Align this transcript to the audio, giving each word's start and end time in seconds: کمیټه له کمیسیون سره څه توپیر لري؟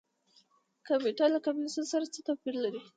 کمیټه 0.87 1.25
له 1.33 1.39
کمیسیون 1.45 1.85
سره 1.91 2.05
څه 2.13 2.19
توپیر 2.27 2.55
لري؟ 2.63 2.81